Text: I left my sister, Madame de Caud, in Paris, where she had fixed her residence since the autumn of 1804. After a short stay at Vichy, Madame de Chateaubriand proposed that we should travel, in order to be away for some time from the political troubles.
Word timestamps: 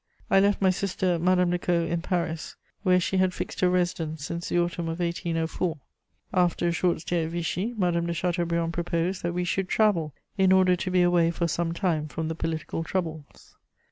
I 0.31 0.39
left 0.39 0.63
my 0.63 0.71
sister, 0.71 1.19
Madame 1.19 1.51
de 1.51 1.59
Caud, 1.59 1.87
in 1.89 2.01
Paris, 2.01 2.55
where 2.81 2.99
she 2.99 3.17
had 3.17 3.35
fixed 3.35 3.59
her 3.59 3.69
residence 3.69 4.25
since 4.25 4.49
the 4.49 4.57
autumn 4.57 4.87
of 4.89 4.97
1804. 4.99 5.77
After 6.33 6.67
a 6.67 6.71
short 6.71 7.01
stay 7.01 7.25
at 7.25 7.29
Vichy, 7.29 7.75
Madame 7.77 8.07
de 8.07 8.13
Chateaubriand 8.15 8.73
proposed 8.73 9.21
that 9.21 9.35
we 9.35 9.43
should 9.43 9.69
travel, 9.69 10.15
in 10.39 10.51
order 10.51 10.75
to 10.75 10.89
be 10.89 11.03
away 11.03 11.29
for 11.29 11.47
some 11.47 11.71
time 11.71 12.07
from 12.07 12.29
the 12.29 12.33
political 12.35 12.83
troubles. 12.83 13.55